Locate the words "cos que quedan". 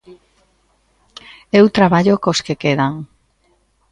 2.23-2.93